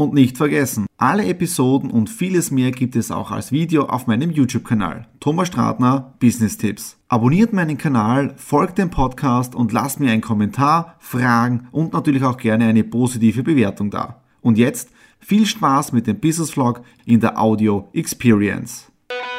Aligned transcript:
Und 0.00 0.14
nicht 0.14 0.38
vergessen, 0.38 0.86
alle 0.96 1.26
Episoden 1.26 1.90
und 1.90 2.08
vieles 2.08 2.50
mehr 2.50 2.70
gibt 2.70 2.96
es 2.96 3.10
auch 3.10 3.30
als 3.30 3.52
Video 3.52 3.84
auf 3.84 4.06
meinem 4.06 4.30
YouTube-Kanal. 4.30 5.06
Thomas 5.20 5.48
Stratner, 5.48 6.14
Business 6.18 6.56
Tipps. 6.56 6.96
Abonniert 7.08 7.52
meinen 7.52 7.76
Kanal, 7.76 8.32
folgt 8.38 8.78
dem 8.78 8.88
Podcast 8.88 9.54
und 9.54 9.72
lasst 9.72 10.00
mir 10.00 10.10
einen 10.10 10.22
Kommentar, 10.22 10.96
Fragen 11.00 11.68
und 11.70 11.92
natürlich 11.92 12.24
auch 12.24 12.38
gerne 12.38 12.64
eine 12.64 12.82
positive 12.82 13.42
Bewertung 13.42 13.90
da. 13.90 14.22
Und 14.40 14.56
jetzt 14.56 14.88
viel 15.18 15.44
Spaß 15.44 15.92
mit 15.92 16.06
dem 16.06 16.18
Business 16.18 16.52
Vlog 16.52 16.80
in 17.04 17.20
der 17.20 17.38
Audio 17.38 17.90
Experience. 17.92 18.90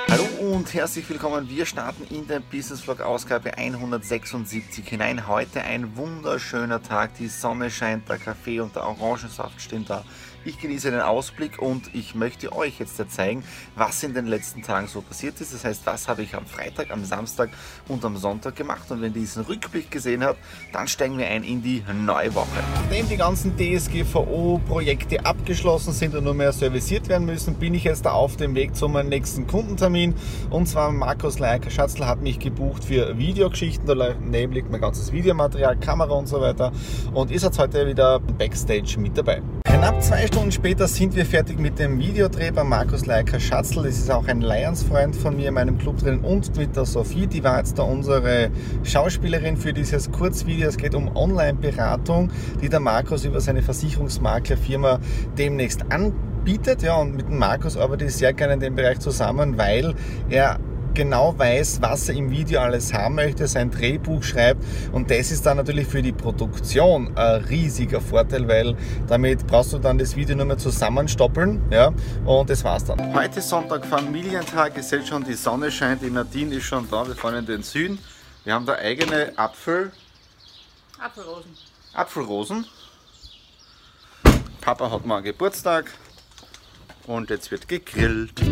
Hallo 0.10 0.26
und 0.54 0.74
herzlich 0.74 1.10
willkommen. 1.10 1.50
Wir 1.50 1.66
starten 1.66 2.04
in 2.14 2.28
der 2.28 2.40
Business 2.40 2.82
Vlog 2.82 3.02
Ausgabe 3.02 3.58
176 3.58 4.86
hinein. 4.88 5.28
Heute 5.28 5.62
ein 5.62 5.96
wunderschöner 5.96 6.84
Tag. 6.84 7.16
Die 7.18 7.30
Sonne 7.30 7.72
scheint, 7.72 8.10
der 8.10 8.18
Kaffee 8.18 8.60
und 8.60 8.76
der 8.76 8.84
Orangensaft 8.84 9.62
stehen 9.62 9.86
da. 9.88 10.04
Ich 10.44 10.58
genieße 10.60 10.90
den 10.90 11.02
Ausblick 11.02 11.62
und 11.62 11.94
ich 11.94 12.16
möchte 12.16 12.52
euch 12.52 12.80
jetzt 12.80 13.02
zeigen, 13.12 13.44
was 13.76 14.02
in 14.02 14.16
den 14.16 14.26
letzten 14.26 14.64
Tagen 14.64 14.88
so 14.88 15.02
passiert 15.02 15.40
ist. 15.40 15.54
Das 15.54 15.64
heißt, 15.64 15.86
was 15.86 16.08
habe 16.08 16.24
ich 16.24 16.34
am 16.34 16.48
Freitag, 16.48 16.90
am 16.90 17.06
Samstag 17.06 17.52
und 17.88 18.04
am 18.04 18.18
Sonntag 18.18 18.56
gemacht. 18.56 18.90
Und 18.90 19.02
wenn 19.02 19.14
ihr 19.14 19.22
diesen 19.22 19.44
Rückblick 19.44 19.92
gesehen 19.92 20.24
habt, 20.24 20.40
dann 20.74 20.88
steigen 20.88 21.20
wir 21.20 21.28
ein 21.28 21.44
in 21.44 21.62
die 21.62 21.84
neue 21.94 22.34
Woche. 22.34 22.48
Nachdem 22.74 23.08
die 23.08 23.18
ganzen 23.18 23.56
DSGVO-Projekte 23.56 25.24
abgeschlossen 25.26 25.94
sind 25.94 26.16
und 26.16 26.24
nur 26.24 26.34
mehr 26.34 26.54
serviciert 26.54 27.08
werden 27.08 27.28
müssen, 27.28 27.56
bin 27.56 27.76
ich 27.76 27.84
jetzt 27.84 28.08
auf 28.08 28.36
dem 28.36 28.56
Weg 28.56 28.76
zu 28.76 28.88
meinem 28.88 29.10
nächsten 29.10 29.46
Kundentermin. 29.46 30.16
Und 30.50 30.68
zwar 30.68 30.92
Markus 30.92 31.38
Leiker 31.38 31.70
Schatzl 31.70 32.06
hat 32.06 32.22
mich 32.22 32.40
gebucht 32.40 32.84
für 32.84 33.16
Videogeschichten, 33.16 33.96
nämlich 34.30 34.66
mein 34.72 34.82
ganzes 34.82 35.12
Videomaterial, 35.12 35.78
Kamera 35.78 36.14
und 36.16 36.28
so 36.28 36.42
weiter. 36.42 36.72
Und 37.14 37.30
ihr 37.30 37.40
seid 37.40 37.60
heute 37.60 37.86
wieder 37.86 38.20
Backstage 38.20 39.00
mit 39.00 39.16
dabei. 39.16 39.44
Knapp 39.72 40.04
zwei 40.04 40.28
Stunden 40.28 40.52
später 40.52 40.86
sind 40.86 41.16
wir 41.16 41.26
fertig 41.26 41.58
mit 41.58 41.80
dem 41.80 41.98
Videodreh 41.98 42.52
bei 42.52 42.64
Markus 42.64 43.06
Leiker 43.06 43.40
Schatzl. 43.40 43.84
Das 43.84 43.98
ist 43.98 44.12
auch 44.12 44.28
ein 44.28 44.42
Lions-Freund 44.42 45.16
von 45.16 45.38
mir 45.38 45.48
in 45.48 45.54
meinem 45.54 45.78
Club 45.78 45.98
drin 45.98 46.20
und 46.20 46.58
mit 46.58 46.76
der 46.76 46.84
Sophie. 46.84 47.26
Die 47.26 47.42
war 47.42 47.58
jetzt 47.58 47.80
da 47.80 47.84
unsere 47.84 48.52
Schauspielerin 48.84 49.56
für 49.56 49.72
dieses 49.72 50.12
Kurzvideo. 50.12 50.68
Es 50.68 50.76
geht 50.76 50.94
um 50.94 51.16
Online-Beratung, 51.16 52.32
die 52.62 52.68
der 52.68 52.82
Markus 52.82 53.24
über 53.24 53.40
seine 53.40 53.62
Versicherungsmaklerfirma 53.62 55.00
demnächst 55.38 55.90
anbietet. 55.90 56.84
Ja, 56.84 56.96
und 56.98 57.16
mit 57.16 57.30
dem 57.30 57.38
Markus 57.38 57.78
arbeite 57.78 58.06
ich 58.06 58.16
sehr 58.16 58.34
gerne 58.34 58.56
in 58.56 58.60
dem 58.60 58.76
Bereich 58.76 59.00
zusammen, 59.00 59.58
weil 59.58 59.96
er 60.30 60.60
genau 60.94 61.38
weiß, 61.38 61.82
was 61.82 62.10
er 62.10 62.16
im 62.16 62.30
Video 62.30 62.62
alles 62.62 62.94
haben 62.94 63.16
möchte, 63.16 63.48
sein 63.48 63.72
Drehbuch 63.72 64.24
schreibt 64.24 64.64
und 64.92 65.10
das 65.10 65.32
ist 65.32 65.46
dann 65.46 65.58
natürlich 65.58 65.88
für 65.88 66.02
die 66.02 66.12
Produktion 66.12 67.16
ein 67.18 67.44
riesiger 67.46 68.02
Vorteil, 68.02 68.48
weil 68.48 68.76
damit 69.08 69.46
brauchst 69.48 69.74
du 69.74 69.80
dann 69.80 69.98
das 69.98 70.16
Video 70.16 70.36
nur 70.36 70.46
mehr 70.46 70.58
zusammenstoppeln 70.58 71.62
ja, 71.72 71.92
und 72.26 72.50
das 72.50 72.64
war's 72.64 72.86
dann. 72.86 73.14
Heute 73.14 73.42
Sonntag 73.42 73.86
Familientag, 73.86 74.78
ihr 74.78 74.84
seht 74.84 75.08
schon, 75.08 75.24
die 75.24 75.34
Sonne 75.34 75.72
scheint, 75.72 76.02
die 76.02 76.10
Nadine 76.10 76.56
ist 76.56 76.64
schon 76.64 76.88
da, 76.90 77.08
wir 77.08 77.16
fahren 77.16 77.36
in 77.36 77.46
den 77.46 77.64
Süden. 77.64 78.00
Wir 78.44 78.54
haben 78.54 78.66
da 78.66 78.74
eigene 78.74 79.34
Apfel... 79.38 79.92
Apfelrosen. 81.00 81.52
Apfelrosen. 81.94 82.66
Papa 84.62 84.92
hat 84.92 85.06
mal 85.06 85.22
Geburtstag 85.22 85.92
und 87.08 87.30
jetzt 87.30 87.50
wird 87.52 87.68
gegrillt. 87.68 88.51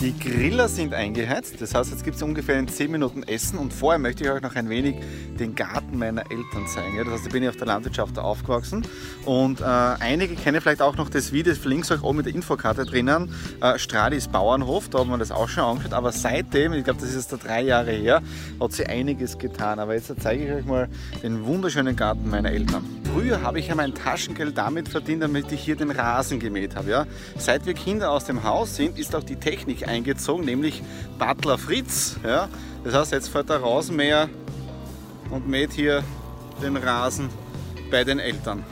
Die 0.00 0.18
Griller 0.18 0.66
sind 0.68 0.94
eingeheizt, 0.94 1.60
das 1.60 1.74
heißt, 1.74 1.90
jetzt 1.90 2.04
gibt 2.04 2.16
es 2.16 2.22
ungefähr 2.22 2.58
in 2.58 2.66
10 2.66 2.90
Minuten 2.90 3.22
Essen. 3.22 3.58
Und 3.58 3.70
vorher 3.70 3.98
möchte 3.98 4.24
ich 4.24 4.30
euch 4.30 4.40
noch 4.40 4.54
ein 4.54 4.70
wenig 4.70 4.96
den 5.38 5.54
Garten 5.54 5.98
meiner 5.98 6.22
Eltern 6.22 6.66
zeigen. 6.68 6.96
Das 6.96 7.08
heißt, 7.08 7.26
ich 7.26 7.32
bin 7.32 7.42
ja 7.42 7.50
auf 7.50 7.56
der 7.56 7.66
Landwirtschaft 7.66 8.18
aufgewachsen. 8.18 8.86
Und 9.26 9.60
äh, 9.60 9.64
einige 9.64 10.36
kennen 10.36 10.58
vielleicht 10.62 10.80
auch 10.80 10.96
noch 10.96 11.10
das 11.10 11.32
Video, 11.32 11.52
das 11.52 11.60
verlinke 11.60 11.84
ich 11.84 11.92
euch 11.92 12.02
oben 12.02 12.16
mit 12.16 12.26
der 12.26 12.34
Infokarte 12.34 12.86
drinnen, 12.86 13.30
äh, 13.60 13.78
Stradis 13.78 14.26
Bauernhof, 14.26 14.88
da 14.88 15.00
hat 15.00 15.06
man 15.06 15.20
das 15.20 15.30
auch 15.30 15.50
schon 15.50 15.64
angeschaut, 15.64 15.92
aber 15.92 16.12
seitdem, 16.12 16.72
ich 16.72 16.84
glaube, 16.84 17.00
das 17.00 17.10
ist 17.10 17.16
jetzt 17.16 17.32
da 17.34 17.36
drei 17.36 17.60
Jahre 17.60 17.90
her, 17.90 18.22
hat 18.58 18.72
sich 18.72 18.88
einiges 18.88 19.36
getan. 19.36 19.78
Aber 19.78 19.92
jetzt 19.92 20.10
zeige 20.18 20.46
ich 20.46 20.50
euch 20.50 20.64
mal 20.64 20.88
den 21.22 21.44
wunderschönen 21.44 21.94
Garten 21.94 22.30
meiner 22.30 22.50
Eltern. 22.50 22.99
Früher 23.12 23.42
habe 23.42 23.58
ich 23.58 23.66
ja 23.66 23.74
mein 23.74 23.94
Taschengeld 23.94 24.56
damit 24.56 24.88
verdient, 24.88 25.22
damit 25.22 25.50
ich 25.50 25.60
hier 25.60 25.74
den 25.74 25.90
Rasen 25.90 26.38
gemäht 26.38 26.76
habe. 26.76 26.90
Ja? 26.90 27.06
Seit 27.36 27.66
wir 27.66 27.74
Kinder 27.74 28.10
aus 28.10 28.24
dem 28.24 28.44
Haus 28.44 28.76
sind, 28.76 28.98
ist 28.98 29.16
auch 29.16 29.24
die 29.24 29.36
Technik 29.36 29.88
eingezogen, 29.88 30.44
nämlich 30.44 30.82
Butler 31.18 31.58
Fritz. 31.58 32.16
Ja? 32.22 32.48
Das 32.84 32.94
heißt, 32.94 33.12
jetzt 33.12 33.28
fährt 33.28 33.48
der 33.48 33.62
Rasenmäher 33.62 34.28
und 35.30 35.48
mäht 35.48 35.72
hier 35.72 36.04
den 36.62 36.76
Rasen 36.76 37.28
bei 37.90 38.04
den 38.04 38.20
Eltern. 38.20 38.64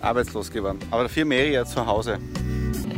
Arbeitslos 0.00 0.50
geworden. 0.50 0.78
Aber 0.90 1.02
dafür 1.04 1.24
ich 1.30 1.54
ja 1.54 1.64
zu 1.64 1.84
Hause. 1.84 2.18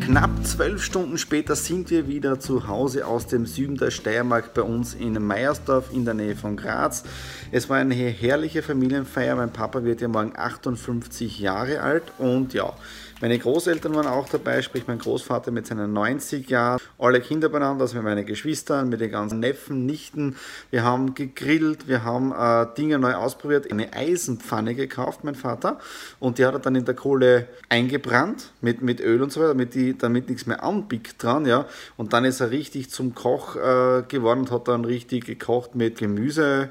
Knapp 0.06 0.30
zwölf 0.44 0.84
Stunden 0.84 1.18
später 1.18 1.56
sind 1.56 1.90
wir 1.90 2.06
wieder 2.06 2.38
zu 2.38 2.68
Hause 2.68 3.08
aus 3.08 3.26
dem 3.26 3.44
Süden 3.44 3.76
der 3.76 3.90
Steiermark 3.90 4.54
bei 4.54 4.62
uns 4.62 4.94
in 4.94 5.20
Meiersdorf 5.20 5.92
in 5.92 6.04
der 6.04 6.14
Nähe 6.14 6.36
von 6.36 6.56
Graz. 6.56 7.02
Es 7.50 7.68
war 7.68 7.78
eine 7.78 7.96
herrliche 7.96 8.62
Familienfeier. 8.62 9.34
Mein 9.34 9.52
Papa 9.52 9.82
wird 9.82 10.00
ja 10.00 10.06
morgen 10.06 10.32
58 10.36 11.40
Jahre 11.40 11.80
alt 11.80 12.04
und 12.18 12.54
ja, 12.54 12.72
meine 13.20 13.38
Großeltern 13.38 13.94
waren 13.94 14.06
auch 14.06 14.28
dabei, 14.28 14.60
sprich 14.60 14.86
mein 14.86 14.98
Großvater 14.98 15.50
mit 15.50 15.66
seinen 15.66 15.92
90 15.92 16.50
Jahren, 16.50 16.80
alle 16.98 17.20
Kinder 17.20 17.48
beieinander, 17.48 17.82
also 17.82 17.96
mit 17.96 18.04
meinen 18.04 18.26
Geschwistern, 18.26 18.88
mit 18.90 19.00
den 19.00 19.10
ganzen 19.10 19.40
Neffen, 19.40 19.86
Nichten. 19.86 20.36
Wir 20.70 20.84
haben 20.84 21.14
gegrillt, 21.14 21.88
wir 21.88 22.04
haben 22.04 22.32
äh, 22.32 22.66
Dinge 22.76 22.98
neu 22.98 23.14
ausprobiert, 23.14 23.70
eine 23.70 23.92
Eisenpfanne 23.92 24.74
gekauft, 24.74 25.24
mein 25.24 25.34
Vater, 25.34 25.78
und 26.20 26.38
die 26.38 26.44
hat 26.44 26.54
er 26.54 26.60
dann 26.60 26.74
in 26.74 26.84
der 26.84 26.94
Kohle 26.94 27.48
eingebrannt 27.68 28.52
mit, 28.60 28.82
mit 28.82 29.00
Öl 29.00 29.22
und 29.22 29.32
so 29.32 29.40
weiter, 29.40 29.48
damit, 29.48 29.74
die, 29.74 29.96
damit 29.96 30.28
nichts 30.28 30.46
mehr 30.46 30.62
anbiegt 30.62 31.22
dran, 31.22 31.46
ja. 31.46 31.66
Und 31.96 32.12
dann 32.12 32.24
ist 32.24 32.40
er 32.40 32.50
richtig 32.50 32.90
zum 32.90 33.14
Koch 33.14 33.56
äh, 33.56 34.02
geworden 34.08 34.40
und 34.40 34.50
hat 34.50 34.68
dann 34.68 34.84
richtig 34.84 35.24
gekocht 35.24 35.74
mit 35.74 35.98
Gemüse, 35.98 36.70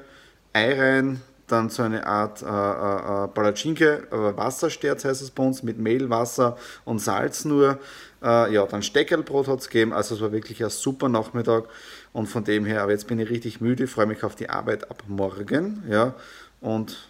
Ei 0.52 0.80
rein, 0.80 1.20
dann 1.46 1.70
so 1.70 1.82
eine 1.82 2.06
Art 2.06 2.42
äh, 2.42 2.46
äh, 2.46 3.24
äh 3.24 3.28
Palatschinke, 3.28 4.08
äh, 4.10 4.36
Wassersterz 4.36 5.04
heißt 5.04 5.22
es 5.22 5.30
bei 5.30 5.42
uns, 5.42 5.62
mit 5.62 5.78
Mehl, 5.78 6.10
Wasser 6.10 6.56
und 6.84 6.98
Salz 6.98 7.44
nur. 7.44 7.78
Äh, 8.22 8.52
ja, 8.52 8.66
dann 8.66 8.82
Steckerlbrot 8.82 9.48
hat 9.48 9.60
es 9.60 9.68
gegeben, 9.68 9.92
also 9.92 10.14
es 10.14 10.20
war 10.20 10.32
wirklich 10.32 10.62
ein 10.64 10.70
super 10.70 11.08
Nachmittag 11.08 11.64
und 12.12 12.26
von 12.26 12.44
dem 12.44 12.64
her, 12.64 12.82
aber 12.82 12.92
jetzt 12.92 13.06
bin 13.06 13.18
ich 13.18 13.28
richtig 13.30 13.60
müde, 13.60 13.86
freue 13.86 14.06
mich 14.06 14.24
auf 14.24 14.34
die 14.34 14.48
Arbeit 14.48 14.90
ab 14.90 15.02
morgen, 15.06 15.84
ja, 15.88 16.14
und 16.60 17.08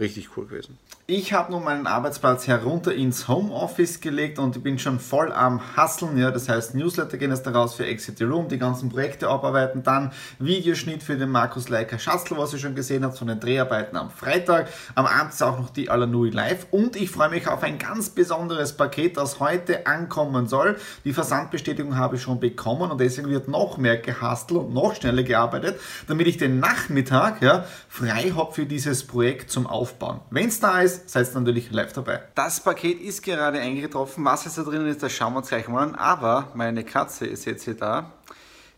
richtig 0.00 0.36
cool 0.36 0.46
gewesen. 0.46 0.78
Ich 1.06 1.34
habe 1.34 1.52
nun 1.52 1.64
meinen 1.64 1.86
Arbeitsplatz 1.86 2.46
herunter 2.46 2.94
ins 2.94 3.28
Homeoffice 3.28 4.00
gelegt 4.00 4.38
und 4.38 4.56
ich 4.56 4.62
bin 4.62 4.78
schon 4.78 4.98
voll 4.98 5.30
am 5.32 5.76
Hasseln. 5.76 6.16
Ja, 6.16 6.30
das 6.30 6.48
heißt, 6.48 6.74
Newsletter 6.74 7.18
gehen 7.18 7.30
jetzt 7.30 7.46
daraus 7.46 7.74
für 7.74 7.84
Exit 7.84 8.16
the 8.16 8.24
Room, 8.24 8.48
die 8.48 8.56
ganzen 8.56 8.88
Projekte 8.88 9.28
abarbeiten, 9.28 9.82
dann 9.82 10.12
Videoschnitt 10.38 11.02
für 11.02 11.18
den 11.18 11.28
Markus 11.28 11.68
Leiker 11.68 11.98
Schatzl, 11.98 12.38
was 12.38 12.54
ihr 12.54 12.58
schon 12.58 12.74
gesehen 12.74 13.04
habt, 13.04 13.18
von 13.18 13.28
den 13.28 13.38
Dreharbeiten 13.38 13.98
am 13.98 14.08
Freitag. 14.08 14.68
Am 14.94 15.04
Abend 15.04 15.34
ist 15.34 15.42
auch 15.42 15.58
noch 15.58 15.68
die 15.68 15.90
Alanui 15.90 16.30
Live 16.30 16.68
und 16.70 16.96
ich 16.96 17.10
freue 17.10 17.28
mich 17.28 17.48
auf 17.48 17.62
ein 17.62 17.78
ganz 17.78 18.08
besonderes 18.08 18.74
Paket, 18.74 19.18
das 19.18 19.40
heute 19.40 19.86
ankommen 19.86 20.46
soll. 20.46 20.78
Die 21.04 21.12
Versandbestätigung 21.12 21.98
habe 21.98 22.16
ich 22.16 22.22
schon 22.22 22.40
bekommen 22.40 22.90
und 22.90 22.98
deswegen 22.98 23.28
wird 23.28 23.46
noch 23.46 23.76
mehr 23.76 23.98
gehastelt 23.98 24.58
und 24.58 24.72
noch 24.72 24.94
schneller 24.94 25.22
gearbeitet, 25.22 25.78
damit 26.08 26.28
ich 26.28 26.38
den 26.38 26.60
Nachmittag 26.60 27.42
ja, 27.42 27.66
frei 27.90 28.32
habe 28.34 28.54
für 28.54 28.64
dieses 28.64 29.06
Projekt 29.06 29.50
zum 29.50 29.66
Aufbauen. 29.66 30.20
Wenn 30.30 30.48
es 30.48 30.60
da 30.60 30.80
ist, 30.80 30.93
ist, 30.96 31.10
seid 31.10 31.34
natürlich 31.34 31.70
live 31.70 31.92
dabei. 31.92 32.22
Das 32.34 32.60
Paket 32.60 33.00
ist 33.00 33.22
gerade 33.22 33.58
eingetroffen. 33.58 34.24
Was 34.24 34.44
jetzt 34.44 34.58
da 34.58 34.62
drinnen 34.62 34.86
ist, 34.86 35.02
das 35.02 35.12
schauen 35.12 35.32
wir 35.34 35.38
uns 35.38 35.48
gleich 35.48 35.68
mal 35.68 35.82
an. 35.82 35.94
Aber 35.94 36.48
meine 36.54 36.84
Katze 36.84 37.26
ist 37.26 37.44
jetzt 37.44 37.64
hier 37.64 37.74
da. 37.74 38.12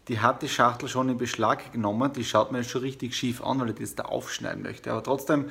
Die 0.09 0.21
hat 0.21 0.43
die 0.43 0.49
Schachtel 0.49 0.89
schon 0.89 1.09
in 1.09 1.19
Beschlag 1.19 1.73
genommen. 1.73 2.13
Die 2.13 2.25
schaut 2.25 2.53
mir 2.53 2.59
jetzt 2.59 2.71
schon 2.71 2.83
richtig 2.83 3.17
schief 3.17 3.43
an, 3.43 3.61
weil 3.61 3.71
ich 3.71 3.77
das 3.77 3.97
da 3.97 4.05
aufschneiden 4.05 4.63
möchte. 4.63 4.93
Aber 4.93 5.03
trotzdem 5.03 5.47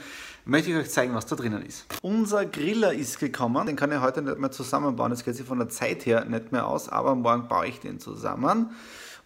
möchte 0.46 0.72
ich 0.72 0.78
euch 0.78 0.90
zeigen, 0.90 1.14
was 1.14 1.26
da 1.26 1.36
drinnen 1.36 1.62
ist. 1.62 1.86
Unser 2.02 2.46
Griller 2.46 2.94
ist 2.94 3.20
gekommen. 3.20 3.66
Den 3.68 3.76
kann 3.76 3.92
ich 3.92 4.00
heute 4.00 4.22
nicht 4.22 4.40
mehr 4.40 4.52
zusammenbauen. 4.52 5.12
Das 5.12 5.26
geht 5.26 5.36
sich 5.36 5.46
von 5.46 5.60
der 5.60 5.68
Zeit 5.68 6.06
her 6.06 6.24
nicht 6.24 6.54
mehr 6.54 6.68
aus. 6.68 6.88
Aber 6.88 7.16
morgen 7.16 7.50
baue 7.50 7.68
ich 7.68 7.82
den 7.82 8.00
zusammen. 8.00 8.70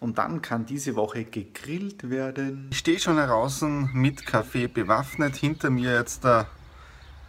Und 0.00 0.18
dann 0.18 0.42
kann 0.42 0.66
diese 0.66 0.96
Woche 0.96 1.24
gegrillt 1.24 2.10
werden. 2.10 2.68
Ich 2.72 2.78
stehe 2.78 2.98
schon 2.98 3.16
draußen 3.16 3.90
mit 3.92 4.26
Kaffee 4.26 4.66
bewaffnet. 4.66 5.36
Hinter 5.36 5.70
mir 5.70 5.94
jetzt 5.94 6.24
der 6.24 6.46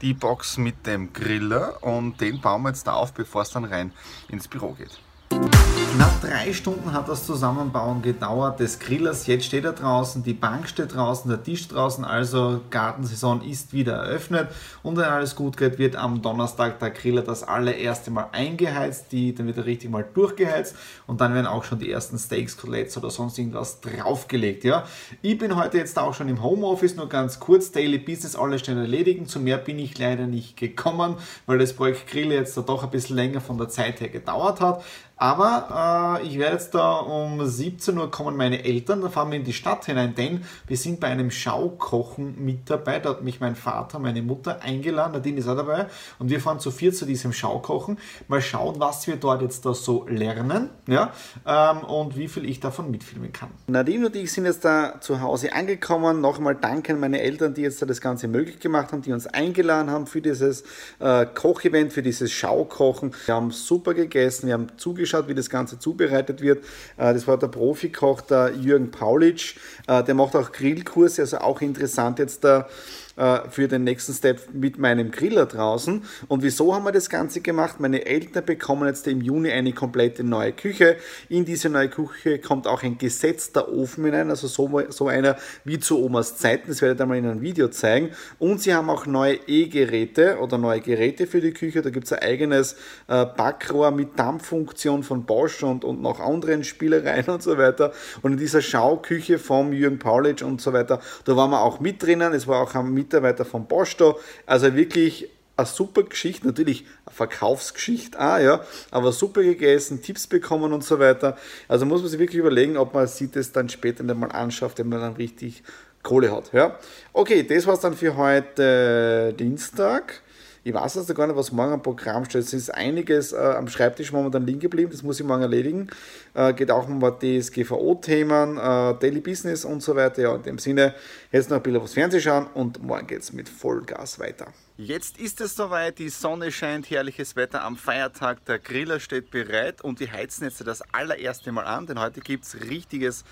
die 0.01 0.13
Box 0.13 0.57
mit 0.57 0.86
dem 0.88 1.13
Griller 1.13 1.83
und 1.83 2.19
den 2.21 2.42
bauen 2.42 2.63
wir 2.63 2.69
jetzt 2.69 2.88
da 2.88 2.94
auf, 2.94 3.13
bevor 3.13 3.44
es 3.44 3.51
dann 3.51 3.65
rein 3.65 3.92
ins 4.30 4.48
Büro 4.48 4.74
geht. 4.74 5.00
Knapp 5.30 6.20
drei 6.31 6.54
Stunden 6.54 6.94
hat 6.94 7.10
das 7.10 7.25
Zusammenbauen 7.25 8.01
gedauert 8.01 8.62
des 8.62 8.80
Grillers. 8.80 9.28
Jetzt 9.28 9.45
steht 9.45 9.66
er 9.66 9.74
draußen, 9.74 10.24
die 10.24 10.33
Bank 10.33 10.69
steht 10.69 10.95
draußen, 10.95 11.30
der 11.30 11.44
Tisch 11.44 11.68
draußen, 11.68 12.06
also 12.06 12.62
Gartensaison 12.69 13.42
ist 13.42 13.74
wieder 13.74 13.95
eröffnet. 13.95 14.48
Und 14.81 14.95
wenn 14.95 15.06
alles 15.06 15.36
gut 15.36 15.57
geht, 15.57 15.78
wird 15.78 15.98
am 15.98 16.22
Donnerstag 16.22 16.80
der 16.80 16.92
Griller 16.92 17.22
das 17.22 17.44
allererste 17.44 18.12
Mal 18.12 18.30
eingeheizt, 18.31 19.12
die, 19.12 19.36
dann 19.36 19.45
wird 19.45 19.57
er 19.57 19.66
richtig 19.66 19.89
mal 19.89 20.06
durchgeheizt 20.13 20.75
und 21.06 21.19
dann 21.19 21.33
werden 21.33 21.48
auch 21.48 21.66
schon 21.66 21.80
die 21.80 21.92
ersten 21.92 22.18
Steaks, 22.18 22.56
Koteletts 22.56 22.95
oder 22.95 23.10
sonst 23.10 23.38
irgendwas 23.38 23.81
draufgelegt. 23.81 24.63
Ja? 24.63 24.86
Ich 25.22 25.38
bin 25.38 25.57
heute 25.57 25.80
jetzt 25.80 26.00
auch 26.00 26.13
schon 26.13 26.30
im 26.30 26.42
Homeoffice, 26.42 26.95
nur 26.95 27.10
ganz 27.10 27.42
kurz, 27.42 27.72
Daily 27.72 27.98
Business, 27.98 28.38
alles 28.38 28.62
schnell 28.62 28.78
erledigen. 28.78 29.28
Zu 29.28 29.42
mehr 29.42 29.57
bin 29.57 29.80
ich 29.80 29.98
leider 29.98 30.28
nicht 30.28 30.56
gekommen, 30.56 31.16
weil 31.45 31.57
das 31.57 31.74
Projekt 31.74 32.07
Grille 32.07 32.36
jetzt 32.36 32.56
da 32.56 32.62
doch 32.62 32.83
ein 32.83 32.89
bisschen 32.89 33.18
länger 33.18 33.42
von 33.42 33.57
der 33.57 33.68
Zeit 33.68 34.00
her 34.00 34.10
gedauert 34.10 34.62
hat. 34.62 34.81
Aber 35.22 36.18
äh, 36.19 36.20
ich 36.23 36.38
werde 36.38 36.53
jetzt 36.53 36.73
da 36.75 36.97
um 36.97 37.45
17 37.45 37.97
Uhr 37.97 38.12
kommen 38.12 38.38
meine 38.38 38.63
Eltern, 38.63 39.01
dann 39.01 39.12
fahren 39.12 39.31
wir 39.31 39.38
in 39.38 39.44
die 39.44 39.53
Stadt 39.53 39.85
hinein, 39.85 40.15
denn 40.15 40.44
wir 40.68 40.77
sind 40.77 41.00
bei 41.00 41.07
einem 41.07 41.31
Schaukochen 41.31 42.44
mit 42.44 42.69
dabei. 42.69 43.00
Da 43.00 43.12
hat 43.12 43.23
mich 43.23 43.39
mein 43.39 43.56
Vater, 43.56 44.00
meine 44.00 44.21
Mutter 44.21 44.62
eingeladen, 44.62 45.13
Nadine 45.13 45.39
ist 45.39 45.47
auch 45.47 45.56
dabei 45.56 45.88
und 46.19 46.29
wir 46.29 46.39
fahren 46.39 46.59
zu 46.59 46.71
viert 46.71 46.95
zu 46.95 47.06
diesem 47.06 47.33
Schaukochen. 47.33 47.97
Mal 48.27 48.41
schauen, 48.41 48.75
was 48.79 49.07
wir 49.07 49.15
dort 49.15 49.41
jetzt 49.41 49.65
da 49.65 49.73
so 49.73 50.06
lernen 50.07 50.69
ja, 50.88 51.12
ähm, 51.45 51.83
und 51.83 52.18
wie 52.18 52.27
viel 52.27 52.45
ich 52.45 52.59
davon 52.59 52.91
mitfilmen 52.91 53.31
kann. 53.31 53.50
Nadine 53.68 54.07
und 54.07 54.15
ich 54.15 54.31
sind 54.31 54.45
jetzt 54.45 54.65
da 54.65 55.00
zu 55.01 55.21
Hause 55.21 55.53
angekommen. 55.53 56.21
Nochmal 56.21 56.56
danke 56.56 56.94
an 56.94 57.00
meine 57.00 57.21
Eltern, 57.21 57.53
die 57.53 57.62
jetzt 57.62 57.81
da 57.81 57.85
das 57.85 58.01
Ganze 58.01 58.27
möglich 58.27 58.59
gemacht 58.59 58.91
haben, 58.91 59.01
die 59.01 59.12
uns 59.12 59.27
eingeladen 59.27 59.89
haben 59.89 60.07
für 60.07 60.21
dieses 60.21 60.63
äh, 61.00 61.25
Kochevent, 61.25 61.94
für 61.94 62.01
dieses 62.01 62.31
Schaukochen. 62.31 63.13
Wir 63.25 63.35
haben 63.35 63.51
super 63.51 63.94
gegessen, 63.94 64.47
wir 64.47 64.53
haben 64.53 64.68
zugeschaut 64.77 65.27
wie 65.27 65.35
das 65.35 65.50
Ganze 65.50 65.79
zubereitet 65.79 66.00
wird. 66.42 66.63
Äh, 66.98 67.13
das 67.13 67.27
war 67.27 67.38
der 67.38 67.48
Profikoch, 67.48 68.21
der 68.21 68.53
Jürgen 68.53 68.92
Paulitsch. 68.92 69.56
Äh, 69.88 70.03
der 70.03 70.15
macht 70.15 70.36
auch 70.36 70.51
Grillkurse, 70.51 71.21
also 71.21 71.38
auch 71.39 71.62
interessant 71.62 72.19
jetzt 72.19 72.44
da 72.44 72.68
äh, 73.17 73.49
für 73.49 73.67
den 73.67 73.83
nächsten 73.83 74.13
Step 74.13 74.53
mit 74.53 74.77
meinem 74.77 75.11
Griller 75.11 75.45
draußen. 75.45 76.03
Und 76.27 76.43
wieso 76.43 76.73
haben 76.73 76.85
wir 76.85 76.91
das 76.91 77.09
Ganze 77.09 77.41
gemacht? 77.41 77.79
Meine 77.79 78.05
Eltern 78.05 78.45
bekommen 78.45 78.87
jetzt 78.87 79.07
im 79.07 79.21
Juni 79.21 79.51
eine 79.51 79.73
komplette 79.73 80.23
neue 80.23 80.53
Küche. 80.53 80.97
In 81.27 81.43
diese 81.45 81.69
neue 81.69 81.89
Küche 81.89 82.39
kommt 82.39 82.67
auch 82.67 82.83
ein 82.83 82.97
gesetzter 82.97 83.71
Ofen 83.71 84.05
hinein, 84.05 84.29
also 84.29 84.47
so, 84.47 84.81
so 84.89 85.07
einer 85.07 85.35
wie 85.65 85.79
zu 85.79 86.01
Omas 86.03 86.37
Zeiten. 86.37 86.69
Das 86.69 86.81
werde 86.81 86.93
ich 86.93 86.97
dann 86.99 87.09
mal 87.09 87.17
in 87.17 87.25
einem 87.25 87.41
Video 87.41 87.67
zeigen. 87.67 88.11
Und 88.39 88.61
sie 88.61 88.73
haben 88.73 88.89
auch 88.89 89.05
neue 89.05 89.35
E-Geräte 89.47 90.37
oder 90.39 90.57
neue 90.57 90.79
Geräte 90.79 91.27
für 91.27 91.41
die 91.41 91.51
Küche. 91.51 91.81
Da 91.81 91.89
gibt 91.89 92.05
es 92.05 92.13
ein 92.13 92.19
eigenes 92.19 92.73
äh, 93.07 93.25
Backrohr 93.25 93.91
mit 93.91 94.17
Dampffunktion 94.17 95.03
von 95.03 95.25
Bosch 95.25 95.63
und, 95.63 95.83
und 95.83 96.01
noch 96.01 96.19
anderen 96.19 96.63
Spielereien 96.63 97.25
und 97.27 97.43
so 97.43 97.57
weiter. 97.57 97.91
Und 98.21 98.33
in 98.33 98.37
dieser 98.37 98.61
Schauküche 98.61 99.37
vom 99.37 99.73
Jürgen 99.73 99.99
Paulitsch 99.99 100.43
und 100.43 100.61
so 100.61 100.73
weiter, 100.73 101.01
da 101.25 101.35
waren 101.35 101.51
wir 101.51 101.61
auch 101.61 101.79
mit 101.79 102.01
drinnen. 102.01 102.33
Es 102.33 102.47
war 102.47 102.61
auch 102.61 102.73
ein 102.75 103.00
Mitarbeiter 103.01 103.45
von 103.45 103.65
Bosch 103.65 103.98
da. 103.98 104.15
Also 104.45 104.75
wirklich 104.75 105.30
eine 105.57 105.68
super 105.68 106.03
Geschichte, 106.03 106.48
natürlich 106.48 106.86
eine 107.06 107.13
Verkaufsgeschichte 107.15 108.19
auch, 108.19 108.39
ja, 108.39 108.65
aber 108.89 109.12
super 109.12 109.44
gegessen, 109.44 110.01
Tipps 110.01 110.27
bekommen 110.27 110.74
und 110.74 110.83
so 110.83 111.00
weiter. 111.00 111.38
Also 111.68 111.86
muss 111.86 112.01
man 112.01 112.09
sich 112.09 112.19
wirklich 112.19 112.39
überlegen, 112.39 112.77
ob 112.77 112.94
man 112.94 113.07
sich 113.07 113.31
das 113.31 113.51
dann 113.51 113.69
später 113.69 114.03
nicht 114.03 114.18
mal 114.18 114.31
anschafft, 114.31 114.80
wenn 114.80 114.89
man 114.89 115.01
dann 115.01 115.13
richtig 115.13 115.63
Kohle 116.03 116.31
hat. 116.31 116.51
Ja. 116.53 116.80
Okay, 117.13 117.44
das 117.44 117.68
war's 117.68 117.81
dann 117.81 117.95
für 117.95 118.18
heute 118.18 119.33
Dienstag. 119.38 120.21
Ich 120.63 120.75
weiß 120.75 120.97
also 120.97 121.15
gar 121.15 121.25
nicht, 121.25 121.35
was 121.35 121.51
morgen 121.51 121.73
am 121.73 121.81
Programm 121.81 122.23
steht. 122.25 122.41
Es 122.41 122.53
ist 122.53 122.69
einiges 122.69 123.33
äh, 123.33 123.37
am 123.37 123.67
Schreibtisch 123.67 124.11
momentan 124.11 124.45
liegen 124.45 124.59
geblieben, 124.59 124.91
das 124.91 125.01
muss 125.01 125.19
ich 125.19 125.25
morgen 125.25 125.41
erledigen. 125.41 125.87
Äh, 126.35 126.53
geht 126.53 126.69
auch 126.69 126.87
um 126.87 126.99
DSGVO-Themen, 126.99 128.57
äh, 128.57 128.99
Daily 128.99 129.21
Business 129.21 129.65
und 129.65 129.81
so 129.81 129.95
weiter. 129.95 130.21
Ja, 130.21 130.35
in 130.35 130.43
dem 130.43 130.59
Sinne, 130.59 130.93
jetzt 131.31 131.49
noch 131.49 131.57
ein 131.57 131.63
bisschen 131.63 131.81
was 131.81 131.93
Fernsehen 131.93 132.21
schauen 132.21 132.47
und 132.53 132.83
morgen 132.83 133.07
geht 133.07 133.23
es 133.23 133.33
mit 133.33 133.49
Vollgas 133.49 134.19
weiter. 134.19 134.53
Jetzt 134.77 135.17
ist 135.17 135.41
es 135.41 135.55
soweit, 135.55 135.97
die 135.97 136.09
Sonne 136.09 136.51
scheint, 136.51 136.91
herrliches 136.91 137.35
Wetter 137.35 137.63
am 137.63 137.75
Feiertag, 137.75 138.45
der 138.45 138.59
Griller 138.59 138.99
steht 138.99 139.31
bereit 139.31 139.81
und 139.81 139.99
wir 139.99 140.11
heizen 140.11 140.43
jetzt 140.43 140.65
das 140.67 140.83
allererste 140.93 141.51
Mal 141.51 141.63
an, 141.63 141.87
denn 141.87 141.99
heute 141.99 142.21
gibt 142.21 142.45
es 142.45 142.69
richtiges 142.69 143.23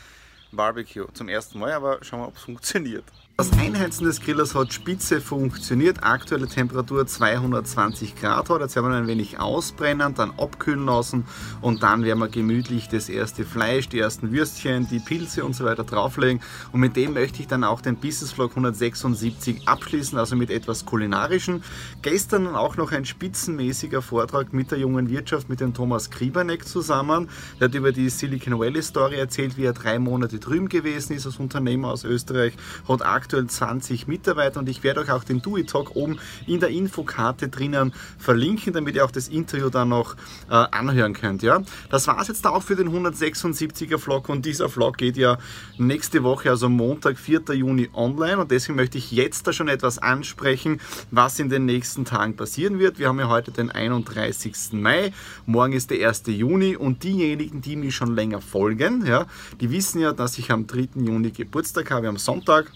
Barbecue 0.52 1.06
zum 1.14 1.30
ersten 1.30 1.60
Mal, 1.60 1.74
aber 1.74 2.00
schauen 2.02 2.22
wir, 2.22 2.28
ob 2.28 2.38
es 2.38 2.42
funktioniert. 2.42 3.06
Das 3.40 3.54
Einheizen 3.54 4.06
des 4.06 4.20
Grillers 4.20 4.54
hat 4.54 4.74
spitze 4.74 5.22
funktioniert. 5.22 6.04
Aktuelle 6.04 6.50
Temperatur 6.50 7.08
220 7.08 8.16
Grad 8.16 8.50
hat. 8.50 8.60
Jetzt 8.60 8.76
werden 8.76 8.90
wir 8.90 8.98
ein 8.98 9.08
wenig 9.08 9.40
ausbrennen, 9.40 10.14
dann 10.14 10.32
abkühlen 10.32 10.86
lassen 10.86 11.24
und 11.62 11.82
dann 11.82 12.04
werden 12.04 12.20
wir 12.20 12.28
gemütlich 12.28 12.90
das 12.90 13.08
erste 13.08 13.46
Fleisch, 13.46 13.88
die 13.88 14.00
ersten 14.00 14.34
Würstchen, 14.34 14.90
die 14.90 15.00
Pilze 15.00 15.46
und 15.46 15.56
so 15.56 15.64
weiter 15.64 15.86
drauflegen. 15.86 16.42
Und 16.74 16.82
mit 16.82 16.98
dem 16.98 17.14
möchte 17.14 17.40
ich 17.40 17.48
dann 17.48 17.64
auch 17.64 17.80
den 17.80 17.96
Business 17.96 18.34
Vlog 18.34 18.52
176 18.52 19.70
abschließen, 19.70 20.18
also 20.18 20.36
mit 20.36 20.52
etwas 20.52 20.86
kulinarischen. 20.86 21.64
Gestern 22.02 22.46
auch 22.46 22.76
noch 22.76 22.92
ein 22.92 23.06
spitzenmäßiger 23.06 24.02
Vortrag 24.02 24.52
mit 24.52 24.72
der 24.72 24.80
jungen 24.80 25.10
Wirtschaft, 25.10 25.48
mit 25.48 25.62
dem 25.62 25.74
Thomas 25.74 26.10
Krieberneck 26.10 26.68
zusammen. 26.68 27.30
Der 27.62 27.70
hat 27.70 27.76
über 27.76 27.94
die 27.94 28.10
Silicon 28.10 28.60
Valley 28.60 28.84
Story 28.84 29.16
erzählt, 29.16 29.56
wie 29.56 29.64
er 29.64 29.72
drei 29.72 29.98
Monate 29.98 30.40
drüben 30.40 30.68
gewesen 30.68 31.14
ist 31.14 31.26
als 31.26 31.38
Unternehmer 31.38 31.88
aus 31.92 32.04
Österreich, 32.04 32.58
hat 32.86 33.06
aktuell 33.06 33.29
aktuell 33.30 33.46
20 33.46 34.08
Mitarbeiter 34.08 34.60
und 34.60 34.68
ich 34.70 34.82
werde 34.82 35.02
euch 35.02 35.12
auch 35.12 35.24
den 35.24 35.40
DUI 35.40 35.64
Talk 35.64 35.96
oben 35.96 36.18
in 36.48 36.60
der 36.60 36.70
Infokarte 36.70 37.48
drinnen 37.48 37.94
verlinken, 38.18 38.74
damit 38.74 38.96
ihr 38.96 39.06
auch 39.06 39.12
das 39.12 39.28
Interview 39.28 39.70
dann 39.70 39.90
noch 39.90 40.16
äh, 40.50 40.54
anhören 40.54 41.14
könnt. 41.14 41.44
Ja? 41.44 41.62
Das 41.92 42.08
war 42.08 42.20
es 42.20 42.28
jetzt 42.28 42.48
auch 42.48 42.64
für 42.64 42.76
den 42.76 42.90
176er 42.90 44.00
Vlog 44.00 44.30
und 44.30 44.48
dieser 44.48 44.68
Vlog 44.68 44.98
geht 44.98 45.16
ja 45.16 45.38
nächste 45.78 46.24
Woche, 46.24 46.50
also 46.50 46.70
Montag, 46.70 47.20
4. 47.20 47.42
Juni 47.54 47.90
online 47.94 48.40
und 48.40 48.50
deswegen 48.50 48.76
möchte 48.76 48.98
ich 48.98 49.12
jetzt 49.12 49.46
da 49.46 49.54
schon 49.54 49.68
etwas 49.68 50.00
ansprechen, 50.00 50.82
was 51.12 51.38
in 51.38 51.50
den 51.50 51.66
nächsten 51.66 52.06
Tagen 52.06 52.36
passieren 52.36 52.80
wird. 52.80 52.98
Wir 52.98 53.10
haben 53.10 53.20
ja 53.20 53.30
heute 53.30 53.52
den 53.52 53.70
31. 53.70 54.72
Mai, 54.72 55.14
morgen 55.46 55.74
ist 55.74 55.92
der 55.92 56.08
1. 56.08 56.24
Juni 56.26 56.76
und 56.76 57.04
diejenigen, 57.04 57.62
die 57.62 57.76
mich 57.76 57.96
schon 57.96 58.16
länger 58.16 58.42
folgen, 58.42 59.06
ja, 59.06 59.28
die 59.62 59.70
wissen 59.70 60.02
ja, 60.02 60.14
dass 60.14 60.40
ich 60.40 60.50
am 60.50 60.66
3. 60.66 60.90
Juni 60.96 61.30
Geburtstag 61.30 61.92
habe, 61.92 62.08
am 62.08 62.18
Sonntag. 62.18 62.72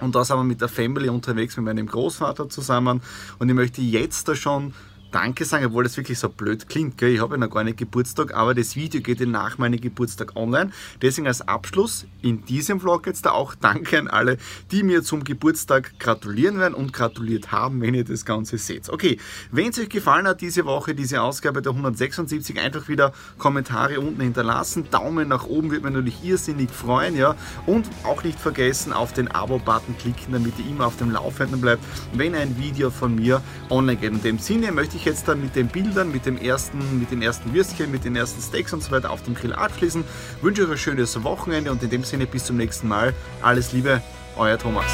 Und 0.00 0.14
da 0.14 0.24
sind 0.24 0.36
wir 0.36 0.44
mit 0.44 0.60
der 0.60 0.68
Family 0.68 1.08
unterwegs, 1.08 1.56
mit 1.56 1.66
meinem 1.66 1.86
Großvater 1.86 2.48
zusammen. 2.48 3.02
Und 3.38 3.48
ich 3.48 3.54
möchte 3.54 3.82
jetzt 3.82 4.28
da 4.28 4.34
schon 4.34 4.74
Danke 5.10 5.46
sagen, 5.46 5.64
obwohl 5.64 5.84
das 5.84 5.96
wirklich 5.96 6.18
so 6.18 6.28
blöd 6.28 6.68
klingt. 6.68 6.98
Gell? 6.98 7.14
Ich 7.14 7.20
habe 7.20 7.36
ja 7.36 7.38
noch 7.38 7.50
gar 7.50 7.64
nicht 7.64 7.78
Geburtstag, 7.78 8.34
aber 8.34 8.54
das 8.54 8.76
Video 8.76 9.00
geht 9.00 9.20
ja 9.20 9.26
nach 9.26 9.56
meinem 9.56 9.80
Geburtstag 9.80 10.36
online. 10.36 10.70
Deswegen 11.00 11.26
als 11.26 11.40
Abschluss 11.40 12.06
in 12.20 12.44
diesem 12.44 12.78
Vlog 12.78 13.06
jetzt 13.06 13.24
da 13.24 13.30
auch 13.30 13.54
Danke 13.54 13.98
an 13.98 14.08
alle, 14.08 14.36
die 14.70 14.82
mir 14.82 15.02
zum 15.02 15.24
Geburtstag 15.24 15.98
gratulieren 15.98 16.58
werden 16.58 16.74
und 16.74 16.92
gratuliert 16.92 17.52
haben, 17.52 17.80
wenn 17.80 17.94
ihr 17.94 18.04
das 18.04 18.26
Ganze 18.26 18.58
seht. 18.58 18.90
Okay, 18.90 19.18
wenn 19.50 19.68
es 19.68 19.78
euch 19.78 19.88
gefallen 19.88 20.26
hat 20.26 20.42
diese 20.42 20.66
Woche, 20.66 20.94
diese 20.94 21.22
Ausgabe 21.22 21.62
der 21.62 21.72
176, 21.72 22.60
einfach 22.60 22.88
wieder 22.88 23.12
Kommentare 23.38 24.00
unten 24.00 24.20
hinterlassen. 24.20 24.90
Daumen 24.90 25.28
nach 25.28 25.44
oben 25.44 25.70
würde 25.70 25.84
mich 25.84 25.94
natürlich 25.94 26.24
irrsinnig 26.24 26.70
freuen. 26.70 27.16
ja 27.16 27.34
Und 27.64 27.88
auch 28.04 28.24
nicht 28.24 28.38
vergessen, 28.38 28.92
auf 28.92 29.14
den 29.14 29.28
Abo-Button 29.28 29.96
klicken, 29.98 30.34
damit 30.34 30.58
ihr 30.58 30.66
immer 30.70 30.86
auf 30.86 30.96
dem 30.96 31.10
Laufenden 31.10 31.60
bleibt, 31.60 31.82
wenn 32.12 32.34
ein 32.34 32.58
Video 32.58 32.90
von 32.90 33.14
mir 33.14 33.42
online 33.70 33.96
geht. 33.96 34.12
In 34.12 34.22
dem 34.22 34.38
Sinne 34.38 34.70
möchte 34.72 34.96
ich 34.96 34.97
ich 34.98 35.04
jetzt 35.04 35.28
dann 35.28 35.40
mit 35.40 35.54
den 35.56 35.68
Bildern, 35.68 36.12
mit, 36.12 36.26
dem 36.26 36.36
ersten, 36.36 36.98
mit 36.98 37.10
den 37.10 37.22
ersten 37.22 37.54
Würstchen, 37.54 37.90
mit 37.90 38.04
den 38.04 38.16
ersten 38.16 38.42
Steaks 38.42 38.72
und 38.72 38.82
so 38.82 38.90
weiter 38.90 39.10
auf 39.10 39.22
dem 39.22 39.34
Grill 39.34 39.52
abschließen. 39.52 40.04
Wünsche 40.42 40.64
euch 40.64 40.72
ein 40.72 40.78
schönes 40.78 41.22
Wochenende 41.22 41.70
und 41.70 41.82
in 41.82 41.90
dem 41.90 42.04
Sinne 42.04 42.26
bis 42.26 42.44
zum 42.44 42.56
nächsten 42.56 42.88
Mal. 42.88 43.14
Alles 43.40 43.72
Liebe, 43.72 44.02
euer 44.36 44.58
Thomas. 44.58 44.90